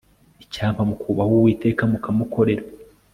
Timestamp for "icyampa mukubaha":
0.43-1.31